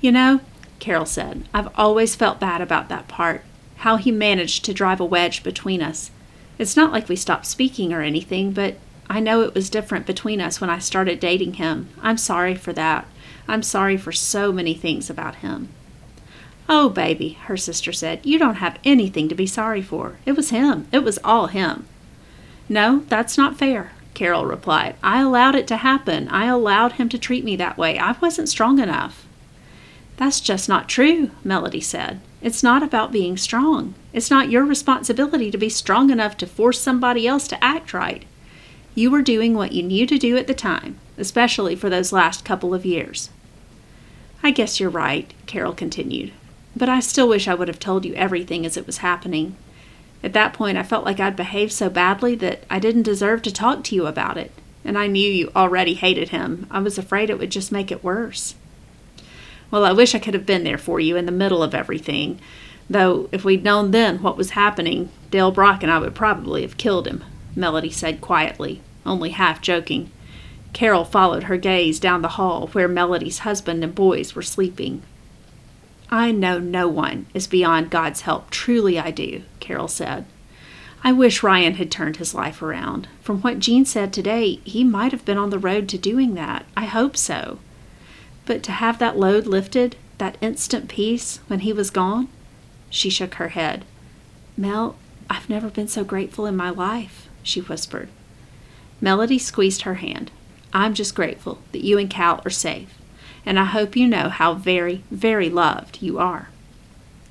You 0.00 0.12
know, 0.12 0.40
Carol 0.78 1.06
said, 1.06 1.48
I've 1.52 1.68
always 1.76 2.14
felt 2.14 2.38
bad 2.38 2.60
about 2.60 2.88
that 2.88 3.08
part, 3.08 3.42
how 3.78 3.96
he 3.96 4.12
managed 4.12 4.64
to 4.66 4.74
drive 4.74 5.00
a 5.00 5.04
wedge 5.04 5.42
between 5.42 5.82
us. 5.82 6.10
It's 6.58 6.76
not 6.76 6.92
like 6.92 7.08
we 7.08 7.16
stopped 7.16 7.46
speaking 7.46 7.92
or 7.92 8.02
anything, 8.02 8.52
but 8.52 8.76
I 9.08 9.18
know 9.18 9.40
it 9.40 9.54
was 9.54 9.70
different 9.70 10.06
between 10.06 10.40
us 10.40 10.60
when 10.60 10.70
I 10.70 10.78
started 10.78 11.18
dating 11.18 11.54
him. 11.54 11.88
I'm 12.00 12.16
sorry 12.18 12.54
for 12.54 12.72
that. 12.74 13.06
I'm 13.48 13.62
sorry 13.62 13.96
for 13.96 14.12
so 14.12 14.52
many 14.52 14.74
things 14.74 15.10
about 15.10 15.36
him. 15.36 15.70
Oh, 16.68 16.88
baby, 16.88 17.30
her 17.46 17.56
sister 17.56 17.92
said, 17.92 18.24
you 18.24 18.38
don't 18.38 18.56
have 18.56 18.78
anything 18.84 19.28
to 19.28 19.34
be 19.34 19.46
sorry 19.46 19.82
for. 19.82 20.18
It 20.24 20.32
was 20.32 20.50
him. 20.50 20.86
It 20.92 21.00
was 21.00 21.18
all 21.24 21.48
him. 21.48 21.86
No, 22.68 23.00
that's 23.08 23.36
not 23.36 23.58
fair, 23.58 23.90
Carol 24.20 24.44
replied. 24.44 24.96
I 25.02 25.22
allowed 25.22 25.54
it 25.54 25.66
to 25.68 25.78
happen. 25.78 26.28
I 26.28 26.44
allowed 26.44 26.92
him 26.92 27.08
to 27.08 27.16
treat 27.16 27.42
me 27.42 27.56
that 27.56 27.78
way. 27.78 27.98
I 27.98 28.12
wasn't 28.20 28.50
strong 28.50 28.78
enough. 28.78 29.26
That's 30.18 30.42
just 30.42 30.68
not 30.68 30.90
true, 30.90 31.30
Melody 31.42 31.80
said. 31.80 32.20
It's 32.42 32.62
not 32.62 32.82
about 32.82 33.12
being 33.12 33.38
strong. 33.38 33.94
It's 34.12 34.30
not 34.30 34.50
your 34.50 34.62
responsibility 34.66 35.50
to 35.50 35.56
be 35.56 35.70
strong 35.70 36.10
enough 36.10 36.36
to 36.36 36.46
force 36.46 36.78
somebody 36.78 37.26
else 37.26 37.48
to 37.48 37.64
act 37.64 37.94
right. 37.94 38.26
You 38.94 39.10
were 39.10 39.22
doing 39.22 39.54
what 39.54 39.72
you 39.72 39.82
knew 39.82 40.06
to 40.08 40.18
do 40.18 40.36
at 40.36 40.46
the 40.46 40.52
time, 40.52 40.98
especially 41.16 41.74
for 41.74 41.88
those 41.88 42.12
last 42.12 42.44
couple 42.44 42.74
of 42.74 42.84
years. 42.84 43.30
I 44.42 44.50
guess 44.50 44.78
you're 44.78 44.90
right, 44.90 45.32
Carol 45.46 45.72
continued, 45.72 46.32
but 46.76 46.90
I 46.90 47.00
still 47.00 47.26
wish 47.30 47.48
I 47.48 47.54
would 47.54 47.68
have 47.68 47.80
told 47.80 48.04
you 48.04 48.12
everything 48.16 48.66
as 48.66 48.76
it 48.76 48.86
was 48.86 48.98
happening. 48.98 49.56
At 50.22 50.32
that 50.34 50.52
point, 50.52 50.76
I 50.76 50.82
felt 50.82 51.04
like 51.04 51.18
I'd 51.18 51.36
behaved 51.36 51.72
so 51.72 51.88
badly 51.88 52.34
that 52.36 52.64
I 52.68 52.78
didn't 52.78 53.02
deserve 53.02 53.42
to 53.42 53.52
talk 53.52 53.84
to 53.84 53.94
you 53.94 54.06
about 54.06 54.36
it. 54.36 54.52
And 54.84 54.98
I 54.98 55.06
knew 55.06 55.30
you 55.30 55.50
already 55.54 55.94
hated 55.94 56.30
him. 56.30 56.66
I 56.70 56.80
was 56.80 56.98
afraid 56.98 57.30
it 57.30 57.38
would 57.38 57.50
just 57.50 57.72
make 57.72 57.90
it 57.90 58.04
worse. 58.04 58.54
Well, 59.70 59.84
I 59.84 59.92
wish 59.92 60.14
I 60.14 60.18
could 60.18 60.34
have 60.34 60.46
been 60.46 60.64
there 60.64 60.78
for 60.78 61.00
you 61.00 61.16
in 61.16 61.26
the 61.26 61.32
middle 61.32 61.62
of 61.62 61.74
everything. 61.74 62.40
Though, 62.88 63.28
if 63.30 63.44
we'd 63.44 63.62
known 63.62 63.92
then 63.92 64.20
what 64.22 64.36
was 64.36 64.50
happening, 64.50 65.10
Dale 65.30 65.52
Brock 65.52 65.82
and 65.82 65.92
I 65.92 65.98
would 65.98 66.14
probably 66.14 66.62
have 66.62 66.76
killed 66.76 67.06
him, 67.06 67.22
Melody 67.54 67.90
said 67.90 68.20
quietly, 68.20 68.80
only 69.06 69.30
half 69.30 69.60
joking. 69.60 70.10
Carol 70.72 71.04
followed 71.04 71.44
her 71.44 71.56
gaze 71.56 72.00
down 72.00 72.22
the 72.22 72.28
hall 72.28 72.68
where 72.68 72.88
Melody's 72.88 73.40
husband 73.40 73.84
and 73.84 73.94
boys 73.94 74.34
were 74.34 74.42
sleeping. 74.42 75.02
I 76.10 76.32
know 76.32 76.58
no 76.58 76.88
one 76.88 77.26
is 77.34 77.46
beyond 77.46 77.90
God's 77.90 78.22
help, 78.22 78.50
truly 78.50 78.98
I 78.98 79.10
do, 79.12 79.42
Carol 79.60 79.88
said. 79.88 80.26
I 81.04 81.12
wish 81.12 81.42
Ryan 81.42 81.74
had 81.74 81.90
turned 81.90 82.16
his 82.16 82.34
life 82.34 82.60
around. 82.60 83.08
From 83.22 83.40
what 83.40 83.60
Jean 83.60 83.84
said 83.84 84.12
today, 84.12 84.60
he 84.64 84.84
might 84.84 85.12
have 85.12 85.24
been 85.24 85.38
on 85.38 85.50
the 85.50 85.58
road 85.58 85.88
to 85.90 85.98
doing 85.98 86.34
that. 86.34 86.66
I 86.76 86.86
hope 86.86 87.16
so. 87.16 87.58
But 88.44 88.62
to 88.64 88.72
have 88.72 88.98
that 88.98 89.18
load 89.18 89.46
lifted, 89.46 89.96
that 90.18 90.36
instant 90.40 90.88
peace 90.88 91.38
when 91.46 91.60
he 91.60 91.72
was 91.72 91.90
gone? 91.90 92.28
She 92.90 93.08
shook 93.08 93.34
her 93.34 93.50
head. 93.50 93.84
Mel, 94.56 94.96
I've 95.30 95.48
never 95.48 95.70
been 95.70 95.88
so 95.88 96.04
grateful 96.04 96.44
in 96.44 96.56
my 96.56 96.70
life, 96.70 97.28
she 97.42 97.60
whispered. 97.60 98.08
Melody 99.00 99.38
squeezed 99.38 99.82
her 99.82 99.94
hand. 99.94 100.30
I'm 100.72 100.92
just 100.92 101.14
grateful 101.14 101.60
that 101.72 101.84
you 101.84 101.98
and 101.98 102.10
Cal 102.10 102.42
are 102.44 102.50
safe, 102.50 102.99
and 103.44 103.58
I 103.58 103.64
hope 103.64 103.96
you 103.96 104.06
know 104.06 104.28
how 104.28 104.54
very, 104.54 105.04
very 105.10 105.48
loved 105.48 106.02
you 106.02 106.18
are. 106.18 106.48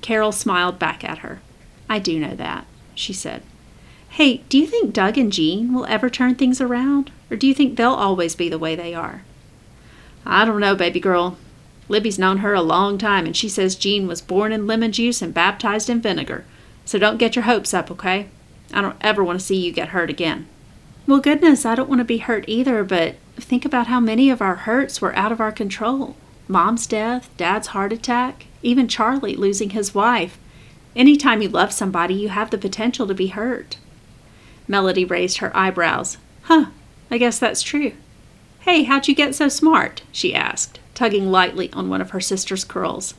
Carol 0.00 0.32
smiled 0.32 0.78
back 0.78 1.04
at 1.04 1.18
her. 1.18 1.40
I 1.88 1.98
do 1.98 2.18
know 2.18 2.34
that, 2.36 2.66
she 2.94 3.12
said. 3.12 3.42
Hey, 4.10 4.38
do 4.48 4.58
you 4.58 4.66
think 4.66 4.92
Doug 4.92 5.16
and 5.16 5.32
Jean 5.32 5.72
will 5.72 5.86
ever 5.86 6.10
turn 6.10 6.34
things 6.34 6.60
around, 6.60 7.12
or 7.30 7.36
do 7.36 7.46
you 7.46 7.54
think 7.54 7.76
they'll 7.76 7.90
always 7.90 8.34
be 8.34 8.48
the 8.48 8.58
way 8.58 8.74
they 8.74 8.94
are? 8.94 9.22
I 10.26 10.44
don't 10.44 10.60
know, 10.60 10.74
baby 10.74 11.00
girl. 11.00 11.36
Libby's 11.88 12.18
known 12.18 12.38
her 12.38 12.54
a 12.54 12.62
long 12.62 12.98
time, 12.98 13.26
and 13.26 13.36
she 13.36 13.48
says 13.48 13.74
Jean 13.74 14.06
was 14.06 14.20
born 14.20 14.52
in 14.52 14.66
lemon 14.66 14.92
juice 14.92 15.22
and 15.22 15.34
baptized 15.34 15.90
in 15.90 16.00
vinegar. 16.00 16.44
So 16.84 16.98
don't 16.98 17.18
get 17.18 17.36
your 17.36 17.44
hopes 17.44 17.72
up, 17.74 17.90
okay? 17.90 18.28
I 18.72 18.80
don't 18.80 18.96
ever 19.00 19.24
want 19.24 19.40
to 19.40 19.44
see 19.44 19.56
you 19.56 19.72
get 19.72 19.88
hurt 19.88 20.10
again. 20.10 20.46
Well, 21.06 21.20
goodness, 21.20 21.66
I 21.66 21.74
don't 21.74 21.88
want 21.88 22.00
to 22.00 22.04
be 22.04 22.18
hurt 22.18 22.44
either, 22.46 22.84
but 22.84 23.16
think 23.36 23.64
about 23.64 23.88
how 23.88 24.00
many 24.00 24.30
of 24.30 24.40
our 24.40 24.56
hurts 24.56 25.00
were 25.00 25.16
out 25.16 25.32
of 25.32 25.40
our 25.40 25.52
control. 25.52 26.16
Mom's 26.46 26.86
death, 26.86 27.30
Dad's 27.36 27.68
heart 27.68 27.92
attack, 27.92 28.46
even 28.62 28.88
Charlie 28.88 29.36
losing 29.36 29.70
his 29.70 29.94
wife. 29.94 30.38
Any 30.94 31.16
time 31.16 31.42
you 31.42 31.48
love 31.48 31.72
somebody, 31.72 32.14
you 32.14 32.28
have 32.28 32.50
the 32.50 32.58
potential 32.58 33.06
to 33.06 33.14
be 33.14 33.28
hurt. 33.28 33.76
Melody 34.68 35.04
raised 35.04 35.38
her 35.38 35.56
eyebrows. 35.56 36.18
Huh, 36.42 36.66
I 37.10 37.18
guess 37.18 37.38
that's 37.38 37.62
true. 37.62 37.92
Hey, 38.60 38.82
how'd 38.84 39.08
you 39.08 39.14
get 39.14 39.34
so 39.34 39.48
smart? 39.48 40.02
she 40.12 40.34
asked, 40.34 40.80
tugging 40.94 41.30
lightly 41.30 41.72
on 41.72 41.88
one 41.88 42.00
of 42.00 42.10
her 42.10 42.20
sister's 42.20 42.64
curls. 42.64 43.14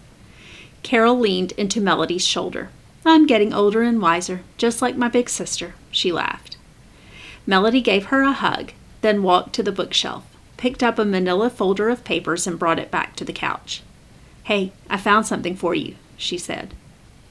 Carol 0.84 1.20
leaned 1.20 1.52
into 1.54 1.82
Melody's 1.82 2.26
shoulder. 2.26 2.70
I'm 3.06 3.26
getting 3.26 3.54
older 3.54 3.82
and 3.82 4.02
wiser, 4.02 4.42
just 4.58 4.82
like 4.82 4.96
my 4.96 5.08
big 5.10 5.30
sister, 5.30 5.74
she 5.90 6.12
laughed. 6.12 6.51
Melody 7.46 7.82
gave 7.82 8.06
her 8.06 8.22
a 8.22 8.32
hug, 8.32 8.72
then 9.02 9.24
walked 9.24 9.54
to 9.54 9.64
the 9.64 9.72
bookshelf, 9.72 10.26
picked 10.58 10.84
up 10.84 11.00
a 11.00 11.06
manila 11.06 11.50
folder 11.50 11.90
of 11.90 12.04
papers, 12.04 12.46
and 12.46 12.60
brought 12.60 12.80
it 12.80 12.92
back 12.92 13.16
to 13.16 13.26
the 13.26 13.34
couch. 13.34 13.82
Hey, 14.44 14.72
I 14.90 14.98
found 14.98 15.26
something 15.26 15.56
for 15.56 15.74
you, 15.74 15.96
she 16.18 16.38
said. 16.38 16.74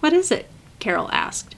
What 0.00 0.12
is 0.12 0.31
it? 0.31 0.49
Carol 0.79 1.11
asked. 1.12 1.55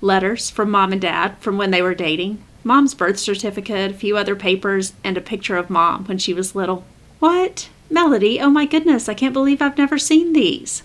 Letters 0.00 0.50
from 0.50 0.70
Mom 0.70 0.92
and 0.92 1.00
Dad 1.00 1.36
from 1.38 1.56
when 1.56 1.70
they 1.70 1.82
were 1.82 1.94
dating. 1.94 2.42
Mom's 2.62 2.94
birth 2.94 3.18
certificate, 3.18 3.90
a 3.90 3.94
few 3.94 4.16
other 4.16 4.34
papers, 4.34 4.94
and 5.04 5.16
a 5.16 5.20
picture 5.20 5.56
of 5.56 5.70
Mom 5.70 6.04
when 6.06 6.18
she 6.18 6.32
was 6.34 6.54
little. 6.54 6.84
What? 7.20 7.68
Melody, 7.90 8.40
oh 8.40 8.50
my 8.50 8.66
goodness, 8.66 9.08
I 9.08 9.14
can't 9.14 9.32
believe 9.32 9.60
I've 9.60 9.78
never 9.78 9.98
seen 9.98 10.32
these. 10.32 10.82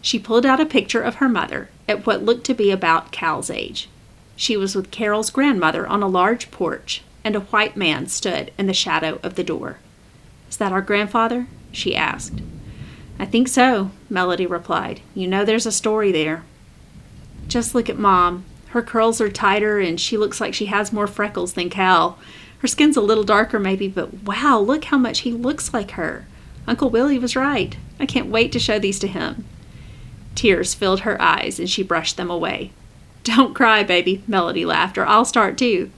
She 0.00 0.18
pulled 0.18 0.46
out 0.46 0.60
a 0.60 0.66
picture 0.66 1.02
of 1.02 1.16
her 1.16 1.28
mother 1.28 1.68
at 1.88 2.06
what 2.06 2.24
looked 2.24 2.44
to 2.46 2.54
be 2.54 2.70
about 2.70 3.12
Cal's 3.12 3.50
age. 3.50 3.88
She 4.38 4.56
was 4.56 4.76
with 4.76 4.92
Carol's 4.92 5.30
grandmother 5.30 5.84
on 5.88 6.00
a 6.00 6.06
large 6.06 6.52
porch, 6.52 7.02
and 7.24 7.34
a 7.34 7.40
white 7.40 7.76
man 7.76 8.06
stood 8.06 8.52
in 8.56 8.68
the 8.68 8.72
shadow 8.72 9.18
of 9.24 9.34
the 9.34 9.42
door. 9.42 9.78
Is 10.48 10.56
that 10.58 10.70
our 10.70 10.80
grandfather? 10.80 11.48
she 11.72 11.96
asked. 11.96 12.40
I 13.18 13.26
think 13.26 13.48
so, 13.48 13.90
Melody 14.08 14.46
replied. 14.46 15.00
You 15.12 15.26
know 15.26 15.44
there's 15.44 15.66
a 15.66 15.72
story 15.72 16.12
there. 16.12 16.44
Just 17.48 17.74
look 17.74 17.90
at 17.90 17.98
Mom. 17.98 18.44
Her 18.68 18.80
curls 18.80 19.20
are 19.20 19.28
tighter 19.28 19.80
and 19.80 20.00
she 20.00 20.16
looks 20.16 20.40
like 20.40 20.54
she 20.54 20.66
has 20.66 20.92
more 20.92 21.08
freckles 21.08 21.54
than 21.54 21.68
Cal. 21.68 22.16
Her 22.58 22.68
skin's 22.68 22.96
a 22.96 23.00
little 23.00 23.24
darker, 23.24 23.58
maybe, 23.58 23.88
but 23.88 24.22
wow, 24.22 24.60
look 24.60 24.84
how 24.84 24.98
much 24.98 25.20
he 25.20 25.32
looks 25.32 25.74
like 25.74 25.92
her. 25.92 26.26
Uncle 26.64 26.90
Willie 26.90 27.18
was 27.18 27.34
right. 27.34 27.76
I 27.98 28.06
can't 28.06 28.30
wait 28.30 28.52
to 28.52 28.60
show 28.60 28.78
these 28.78 29.00
to 29.00 29.08
him. 29.08 29.46
Tears 30.36 30.74
filled 30.74 31.00
her 31.00 31.20
eyes 31.20 31.58
and 31.58 31.68
she 31.68 31.82
brushed 31.82 32.16
them 32.16 32.30
away. 32.30 32.70
Don't 33.24 33.54
cry, 33.54 33.82
baby, 33.82 34.22
Melody 34.26 34.64
laughed, 34.64 34.98
or 34.98 35.06
I'll 35.06 35.24
start 35.24 35.58
too. 35.58 35.90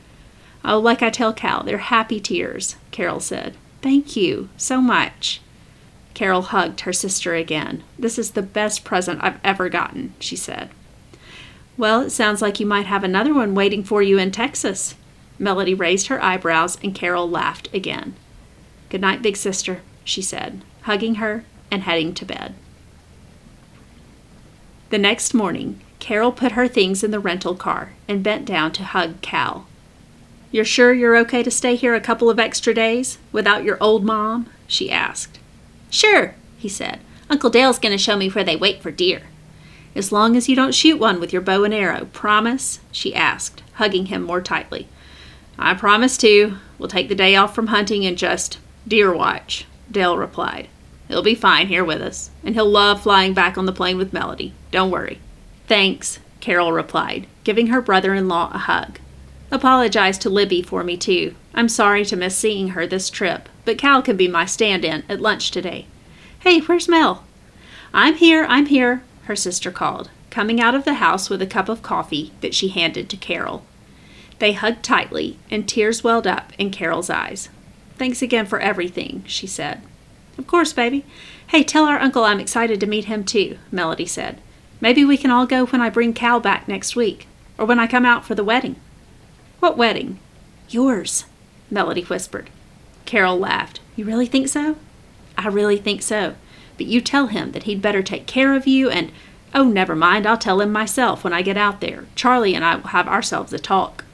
Oh, 0.65 0.79
like 0.79 1.03
I 1.03 1.11
tell 1.11 1.33
Cal, 1.33 1.62
they're 1.62 1.79
happy 1.79 2.21
tears, 2.21 2.77
Carol 2.91 3.21
said. 3.21 3.57
Thank 3.83 4.17
you 4.17 4.50
so 4.57 4.81
much. 4.81 5.41
Carol 6.12 6.43
hugged 6.43 6.81
her 6.81 6.93
sister 6.93 7.35
again. 7.35 7.83
This 7.99 8.19
is 8.19 8.33
the 8.33 8.43
best 8.43 8.85
present 8.85 9.21
I've 9.23 9.41
ever 9.43 9.69
gotten, 9.69 10.12
she 10.19 10.37
said. 10.37 10.71
Well, 11.79 12.03
it 12.03 12.11
sounds 12.11 12.43
like 12.43 12.61
you 12.61 12.67
might 12.67 12.87
have 12.87 13.05
another 13.05 13.33
one 13.33 13.55
waiting 13.55 13.85
for 13.85 14.03
you 14.03 14.19
in 14.19 14.33
Texas. 14.33 14.97
Melody 15.39 15.73
raised 15.73 16.09
her 16.09 16.23
eyebrows 16.23 16.77
and 16.85 16.95
Carol 16.95 17.29
laughed 17.29 17.73
again. 17.73 18.17
Good 18.91 19.00
night, 19.00 19.23
big 19.23 19.37
sister, 19.37 19.81
she 20.05 20.21
said, 20.21 20.61
hugging 20.83 21.15
her 21.15 21.45
and 21.71 21.85
heading 21.85 22.12
to 22.15 22.27
bed. 22.27 22.55
The 24.91 24.99
next 24.99 25.33
morning, 25.33 25.81
Carol 26.00 26.33
put 26.33 26.52
her 26.52 26.66
things 26.66 27.04
in 27.04 27.12
the 27.12 27.21
rental 27.21 27.54
car 27.54 27.92
and 28.09 28.25
bent 28.25 28.45
down 28.45 28.73
to 28.73 28.83
hug 28.83 29.21
Cal. 29.21 29.66
You're 30.50 30.64
sure 30.64 30.92
you're 30.92 31.16
okay 31.19 31.45
to 31.45 31.50
stay 31.50 31.76
here 31.76 31.95
a 31.95 32.00
couple 32.00 32.28
of 32.28 32.40
extra 32.40 32.75
days 32.75 33.19
without 33.30 33.62
your 33.62 33.78
old 33.80 34.04
mom? 34.04 34.50
she 34.66 34.90
asked. 34.90 35.38
Sure, 35.90 36.35
he 36.59 36.69
said. 36.69 36.99
Uncle 37.28 37.50
Dale's 37.50 37.78
going 37.78 37.92
to 37.92 38.02
show 38.02 38.16
me 38.16 38.28
where 38.28 38.42
they 38.42 38.57
wait 38.57 38.83
for 38.83 38.90
deer. 38.90 39.23
As 39.95 40.11
long 40.11 40.37
as 40.37 40.49
you 40.49 40.57
don't 40.57 40.75
shoot 40.75 40.99
one 40.99 41.21
with 41.21 41.33
your 41.33 41.42
bow 41.42 41.62
and 41.62 41.75
arrow, 41.75 42.07
promise? 42.07 42.80
she 42.90 43.14
asked, 43.14 43.62
hugging 43.75 44.07
him 44.07 44.23
more 44.23 44.40
tightly. 44.40 44.88
I 45.59 45.75
promise 45.75 46.16
to. 46.19 46.57
We'll 46.78 46.88
take 46.88 47.09
the 47.09 47.14
day 47.14 47.37
off 47.37 47.54
from 47.54 47.69
hunting 47.69 48.07
and 48.07 48.16
just 48.16 48.59
deer 48.88 49.14
watch, 49.14 49.66
Dale 49.90 50.16
replied. 50.16 50.69
He'll 51.07 51.23
be 51.23 51.35
fine 51.35 51.66
here 51.66 51.85
with 51.85 52.00
us, 52.00 52.30
and 52.45 52.54
he'll 52.54 52.71
love 52.71 53.02
flying 53.02 53.35
back 53.35 53.59
on 53.59 53.66
the 53.66 53.73
plane 53.73 53.99
with 53.99 54.12
Melody. 54.12 54.54
Don't 54.71 54.90
worry. 54.90 55.21
Thanks, 55.71 56.19
Carol 56.41 56.73
replied, 56.73 57.29
giving 57.45 57.69
her 57.69 57.81
brother 57.81 58.12
in 58.12 58.27
law 58.27 58.50
a 58.53 58.59
hug. 58.59 58.99
Apologize 59.53 60.19
to 60.19 60.29
Libby 60.29 60.62
for 60.62 60.83
me, 60.83 60.97
too. 60.97 61.37
I'm 61.55 61.69
sorry 61.69 62.05
to 62.07 62.17
miss 62.17 62.37
seeing 62.37 62.71
her 62.71 62.89
this 62.89 63.09
trip, 63.09 63.49
but 63.65 63.79
Cal 63.79 64.03
can 64.03 64.17
be 64.17 64.27
my 64.27 64.47
stand 64.47 64.85
in 64.85 65.05
at 65.09 65.21
lunch 65.21 65.53
today. 65.53 65.87
Hey, 66.41 66.59
where's 66.59 66.89
Mel? 66.89 67.23
I'm 67.95 68.17
here, 68.17 68.45
I'm 68.49 68.67
here, 68.67 69.05
her 69.27 69.37
sister 69.37 69.71
called, 69.71 70.11
coming 70.29 70.61
out 70.61 70.75
of 70.75 70.85
the 70.85 70.95
house 70.95 71.31
with 71.31 71.41
a 71.41 71.47
cup 71.47 71.69
of 71.69 71.83
coffee 71.83 72.33
that 72.41 72.53
she 72.53 72.71
handed 72.71 73.09
to 73.09 73.17
Carol. 73.17 73.65
They 74.41 74.55
hugged 74.55 74.83
tightly, 74.83 75.39
and 75.53 75.69
tears 75.69 76.03
welled 76.03 76.27
up 76.27 76.53
in 76.59 76.73
Carol's 76.73 77.11
eyes. 77.11 77.49
Thanks 77.97 78.23
again 78.23 78.47
for 78.47 78.59
everything, 78.59 79.23
she 79.25 79.47
said. 79.47 79.83
Of 80.37 80.49
course, 80.49 80.73
baby. 80.73 81.05
Hey, 81.47 81.62
tell 81.62 81.85
our 81.85 82.00
uncle 82.00 82.25
I'm 82.25 82.41
excited 82.41 82.81
to 82.81 82.89
meet 82.89 83.05
him 83.05 83.23
too, 83.23 83.57
Melody 83.71 84.07
said. 84.07 84.41
Maybe 84.81 85.05
we 85.05 85.17
can 85.17 85.31
all 85.31 85.47
go 85.47 85.67
when 85.67 85.81
I 85.81 85.91
bring 85.91 86.13
Cal 86.13 86.41
back 86.41 86.67
next 86.67 86.97
week, 86.97 87.27
or 87.59 87.67
when 87.67 87.79
I 87.79 87.87
come 87.87 88.07
out 88.07 88.25
for 88.25 88.35
the 88.35 88.45
wedding. 88.45 88.77
What 89.61 89.77
wedding? 89.77 90.19
Yours, 90.69 91.25
Melody 91.71 92.03
whispered. 92.03 92.51
Carol 93.05 93.39
laughed. 93.39 93.81
You 93.97 94.05
really 94.05 94.27
think 94.27 94.49
so? 94.49 94.77
I 95.37 95.49
really 95.49 95.77
think 95.77 96.03
so 96.03 96.35
but 96.81 96.87
you 96.87 97.03
tell 97.03 97.27
him 97.27 97.53
that 97.53 97.65
he'd 97.65 97.83
better 97.83 98.03
take 98.03 98.27
care 98.27 98.55
of 98.55 98.67
you 98.67 98.89
and 98.89 99.13
oh, 99.53 99.65
never 99.65 99.95
mind, 99.95 100.27
I'll 100.27 100.39
tell 100.39 100.63
him 100.63 100.73
myself 100.73 101.23
when 101.23 101.35
I 101.35 101.43
get 101.43 101.59
out 101.59 101.83
there. 101.83 102.07
Charlie 102.15 102.55
and 102.55 102.65
I 102.65 102.77
will 102.77 102.89
have 102.89 103.07
ourselves 103.07 103.53
a 103.53 103.59
talk. 103.59 104.07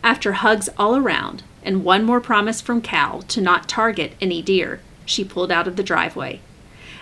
After 0.00 0.34
hugs 0.34 0.68
all 0.78 0.94
around 0.94 1.42
and 1.64 1.82
one 1.82 2.04
more 2.04 2.20
promise 2.20 2.60
from 2.60 2.82
Cal 2.82 3.20
to 3.22 3.40
not 3.40 3.68
target 3.68 4.12
any 4.20 4.42
deer, 4.42 4.78
she 5.04 5.24
pulled 5.24 5.50
out 5.50 5.66
of 5.66 5.74
the 5.74 5.82
driveway. 5.82 6.38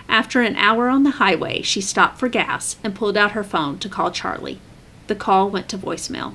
After 0.08 0.42
an 0.42 0.56
hour 0.56 0.88
on 0.88 1.02
the 1.02 1.12
highway, 1.12 1.62
she 1.62 1.80
stopped 1.80 2.18
for 2.18 2.28
gas 2.28 2.76
and 2.84 2.94
pulled 2.94 3.16
out 3.16 3.32
her 3.32 3.44
phone 3.44 3.78
to 3.78 3.88
call 3.88 4.11
Charlie. 4.11 4.61
The 5.06 5.14
call 5.14 5.50
went 5.50 5.68
to 5.70 5.78
voicemail. 5.78 6.34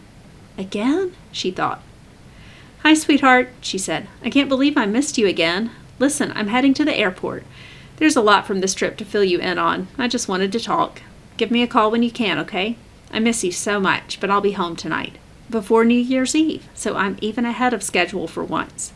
Again? 0.57 1.15
she 1.31 1.51
thought. 1.51 1.81
Hi, 2.83 2.93
sweetheart, 2.93 3.49
she 3.61 3.77
said. 3.77 4.07
I 4.23 4.29
can't 4.29 4.49
believe 4.49 4.77
I 4.77 4.85
missed 4.85 5.17
you 5.17 5.27
again. 5.27 5.71
Listen, 5.99 6.31
I'm 6.33 6.47
heading 6.47 6.73
to 6.75 6.85
the 6.85 6.95
airport. 6.95 7.43
There's 7.97 8.15
a 8.15 8.21
lot 8.21 8.47
from 8.47 8.61
this 8.61 8.73
trip 8.73 8.95
to 8.97 9.05
fill 9.05 9.23
you 9.23 9.39
in 9.39 9.57
on. 9.57 9.89
I 9.97 10.07
just 10.07 10.29
wanted 10.29 10.51
to 10.53 10.59
talk. 10.59 11.01
Give 11.35 11.51
me 11.51 11.61
a 11.61 11.67
call 11.67 11.91
when 11.91 12.03
you 12.03 12.11
can, 12.11 12.39
okay? 12.39 12.77
I 13.11 13.19
miss 13.19 13.43
you 13.43 13.51
so 13.51 13.79
much, 13.79 14.19
but 14.19 14.29
I'll 14.29 14.41
be 14.41 14.53
home 14.53 14.75
tonight, 14.75 15.17
before 15.49 15.83
New 15.83 15.99
Year's 15.99 16.35
Eve, 16.35 16.67
so 16.73 16.95
I'm 16.95 17.17
even 17.21 17.45
ahead 17.45 17.73
of 17.73 17.83
schedule 17.83 18.27
for 18.27 18.43
once. 18.43 18.93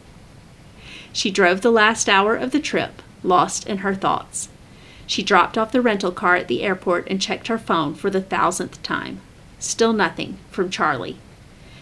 She 1.11 1.31
drove 1.31 1.61
the 1.61 1.71
last 1.71 2.07
hour 2.07 2.35
of 2.35 2.51
the 2.51 2.59
trip, 2.59 3.01
lost 3.23 3.67
in 3.67 3.79
her 3.79 3.93
thoughts. 3.93 4.49
She 5.13 5.21
dropped 5.21 5.59
off 5.59 5.71
the 5.71 5.79
rental 5.79 6.11
car 6.11 6.37
at 6.37 6.47
the 6.47 6.63
airport 6.63 7.07
and 7.07 7.21
checked 7.21 7.45
her 7.45 7.59
phone 7.59 7.93
for 7.93 8.09
the 8.09 8.19
thousandth 8.19 8.81
time. 8.81 9.21
Still 9.59 9.93
nothing 9.93 10.39
from 10.49 10.71
Charlie. 10.71 11.19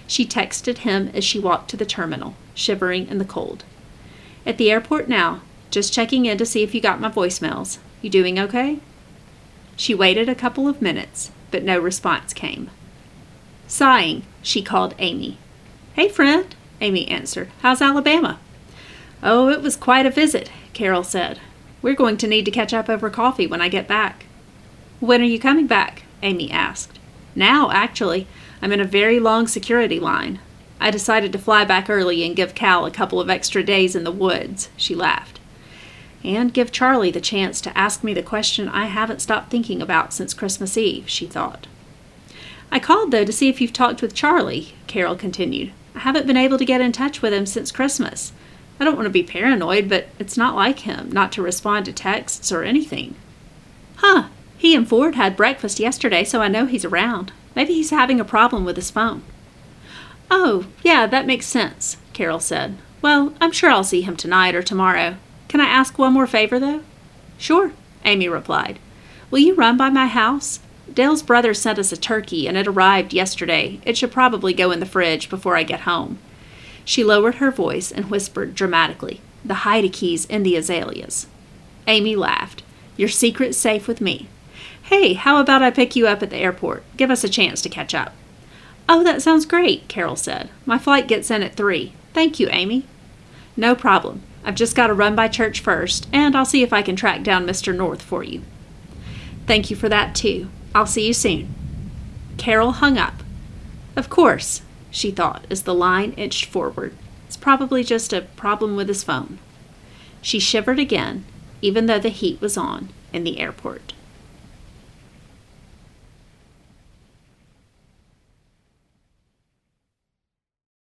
She 0.05 0.25
texted 0.25 0.79
him 0.79 1.09
as 1.13 1.23
she 1.23 1.39
walked 1.39 1.69
to 1.69 1.77
the 1.77 1.85
terminal, 1.85 2.35
shivering 2.53 3.07
in 3.07 3.19
the 3.19 3.23
cold. 3.23 3.63
At 4.45 4.57
the 4.57 4.69
airport 4.69 5.07
now, 5.07 5.39
just 5.69 5.93
checking 5.93 6.25
in 6.25 6.37
to 6.39 6.45
see 6.45 6.61
if 6.61 6.75
you 6.75 6.81
got 6.81 6.99
my 6.99 7.09
voicemails. 7.09 7.77
You 8.01 8.09
doing 8.09 8.37
okay? 8.37 8.79
She 9.77 9.95
waited 9.95 10.27
a 10.27 10.35
couple 10.35 10.67
of 10.67 10.81
minutes, 10.81 11.31
but 11.51 11.63
no 11.63 11.79
response 11.79 12.33
came. 12.33 12.69
Sighing, 13.65 14.23
she 14.41 14.61
called 14.61 14.93
Amy. 14.99 15.37
Hey, 15.93 16.09
friend, 16.09 16.53
Amy 16.81 17.07
answered. 17.07 17.49
How's 17.61 17.81
Alabama? 17.81 18.41
Oh, 19.23 19.47
it 19.47 19.61
was 19.61 19.77
quite 19.77 20.05
a 20.05 20.11
visit, 20.11 20.51
Carol 20.73 21.05
said. 21.05 21.39
We're 21.81 21.95
going 21.95 22.17
to 22.17 22.27
need 22.27 22.45
to 22.45 22.51
catch 22.51 22.73
up 22.73 22.89
over 22.89 23.09
coffee 23.09 23.47
when 23.47 23.61
I 23.61 23.69
get 23.69 23.87
back. 23.87 24.25
When 24.99 25.21
are 25.21 25.25
you 25.25 25.39
coming 25.39 25.67
back? 25.67 26.03
Amy 26.21 26.51
asked. 26.51 26.99
Now, 27.35 27.71
actually. 27.71 28.27
I'm 28.61 28.71
in 28.71 28.79
a 28.79 28.85
very 28.85 29.19
long 29.19 29.47
security 29.47 29.99
line. 29.99 30.39
I 30.79 30.91
decided 30.91 31.31
to 31.31 31.39
fly 31.39 31.65
back 31.65 31.89
early 31.89 32.23
and 32.23 32.35
give 32.35 32.55
Cal 32.55 32.85
a 32.85 32.91
couple 32.91 33.19
of 33.19 33.29
extra 33.29 33.63
days 33.63 33.95
in 33.95 34.03
the 34.03 34.11
woods, 34.11 34.69
she 34.77 34.93
laughed. 34.93 35.39
And 36.23 36.53
give 36.53 36.71
Charlie 36.71 37.11
the 37.11 37.21
chance 37.21 37.61
to 37.61 37.75
ask 37.77 38.03
me 38.03 38.13
the 38.13 38.21
question 38.21 38.69
I 38.69 38.85
haven't 38.85 39.21
stopped 39.21 39.49
thinking 39.49 39.81
about 39.81 40.13
since 40.13 40.35
Christmas 40.35 40.77
Eve, 40.77 41.09
she 41.09 41.25
thought. 41.25 41.65
I 42.71 42.79
called, 42.79 43.11
though, 43.11 43.25
to 43.25 43.33
see 43.33 43.49
if 43.49 43.59
you've 43.59 43.73
talked 43.73 44.01
with 44.01 44.13
Charlie, 44.13 44.73
Carol 44.87 45.15
continued. 45.15 45.71
I 45.95 45.99
haven't 45.99 46.27
been 46.27 46.37
able 46.37 46.57
to 46.57 46.65
get 46.65 46.81
in 46.81 46.91
touch 46.91 47.21
with 47.21 47.33
him 47.33 47.45
since 47.45 47.71
Christmas. 47.71 48.33
I 48.81 48.83
don't 48.83 48.95
want 48.95 49.05
to 49.05 49.11
be 49.11 49.21
paranoid, 49.21 49.89
but 49.89 50.07
it's 50.17 50.35
not 50.35 50.55
like 50.55 50.79
him 50.79 51.11
not 51.11 51.31
to 51.33 51.43
respond 51.43 51.85
to 51.85 51.93
texts 51.93 52.51
or 52.51 52.63
anything. 52.63 53.13
Huh, 53.97 54.29
he 54.57 54.73
and 54.73 54.89
Ford 54.89 55.13
had 55.13 55.37
breakfast 55.37 55.79
yesterday, 55.79 56.23
so 56.23 56.41
I 56.41 56.47
know 56.47 56.65
he's 56.65 56.83
around. 56.83 57.31
Maybe 57.55 57.73
he's 57.73 57.91
having 57.91 58.19
a 58.19 58.25
problem 58.25 58.65
with 58.65 58.77
his 58.77 58.89
phone. 58.89 59.21
Oh, 60.31 60.65
yeah, 60.81 61.05
that 61.05 61.27
makes 61.27 61.45
sense, 61.45 61.97
Carol 62.13 62.39
said. 62.39 62.75
Well, 63.03 63.35
I'm 63.39 63.51
sure 63.51 63.69
I'll 63.69 63.83
see 63.83 64.01
him 64.01 64.17
tonight 64.17 64.55
or 64.55 64.63
tomorrow. 64.63 65.17
Can 65.47 65.61
I 65.61 65.65
ask 65.65 65.99
one 65.99 66.13
more 66.13 66.25
favor, 66.25 66.57
though? 66.57 66.81
Sure, 67.37 67.73
Amy 68.03 68.27
replied. 68.27 68.79
Will 69.29 69.41
you 69.41 69.53
run 69.53 69.77
by 69.77 69.91
my 69.91 70.07
house? 70.07 70.59
Dale's 70.91 71.21
brother 71.21 71.53
sent 71.53 71.77
us 71.77 71.91
a 71.91 71.97
turkey, 71.97 72.47
and 72.47 72.57
it 72.57 72.67
arrived 72.67 73.13
yesterday. 73.13 73.79
It 73.85 73.95
should 73.95 74.11
probably 74.11 74.55
go 74.55 74.71
in 74.71 74.79
the 74.79 74.87
fridge 74.87 75.29
before 75.29 75.55
I 75.55 75.61
get 75.61 75.81
home. 75.81 76.17
She 76.85 77.03
lowered 77.03 77.35
her 77.35 77.51
voice 77.51 77.91
and 77.91 78.09
whispered 78.09 78.55
dramatically, 78.55 79.21
The 79.45 79.65
hide-a-key's 79.65 80.25
in 80.25 80.43
the 80.43 80.55
azaleas. 80.55 81.27
Amy 81.87 82.15
laughed. 82.15 82.63
Your 82.97 83.09
secret's 83.09 83.57
safe 83.57 83.87
with 83.87 84.01
me. 84.01 84.27
Hey, 84.83 85.13
how 85.13 85.39
about 85.39 85.61
I 85.61 85.71
pick 85.71 85.95
you 85.95 86.07
up 86.07 86.21
at 86.21 86.29
the 86.29 86.37
airport? 86.37 86.83
Give 86.97 87.09
us 87.09 87.23
a 87.23 87.29
chance 87.29 87.61
to 87.61 87.69
catch 87.69 87.95
up. 87.95 88.13
Oh, 88.89 89.03
that 89.03 89.21
sounds 89.21 89.45
great, 89.45 89.87
Carol 89.87 90.15
said. 90.15 90.49
My 90.65 90.77
flight 90.77 91.07
gets 91.07 91.31
in 91.31 91.43
at 91.43 91.55
three. 91.55 91.93
Thank 92.13 92.39
you, 92.39 92.49
Amy. 92.49 92.85
No 93.55 93.73
problem. 93.75 94.23
I've 94.43 94.55
just 94.55 94.75
got 94.75 94.87
to 94.87 94.93
run 94.93 95.15
by 95.15 95.27
church 95.27 95.59
first, 95.59 96.07
and 96.11 96.35
I'll 96.35 96.45
see 96.45 96.63
if 96.63 96.73
I 96.73 96.81
can 96.81 96.95
track 96.95 97.23
down 97.23 97.45
Mr. 97.45 97.75
North 97.75 98.01
for 98.01 98.23
you. 98.23 98.41
Thank 99.45 99.69
you 99.69 99.75
for 99.75 99.87
that, 99.87 100.15
too. 100.15 100.49
I'll 100.73 100.87
see 100.87 101.07
you 101.07 101.13
soon. 101.13 101.53
Carol 102.37 102.73
hung 102.73 102.97
up. 102.97 103.23
Of 103.95 104.09
course, 104.09 104.61
she 104.91 105.09
thought 105.09 105.45
as 105.49 105.63
the 105.63 105.73
line 105.73 106.11
inched 106.11 106.45
forward. 106.45 106.93
It's 107.25 107.37
probably 107.37 107.83
just 107.83 108.13
a 108.13 108.21
problem 108.21 108.75
with 108.75 108.89
his 108.89 109.03
phone. 109.03 109.39
She 110.21 110.39
shivered 110.39 110.79
again, 110.79 111.25
even 111.61 111.87
though 111.87 111.99
the 111.99 112.09
heat 112.09 112.39
was 112.41 112.57
on 112.57 112.89
in 113.11 113.23
the 113.23 113.39
airport. 113.39 113.93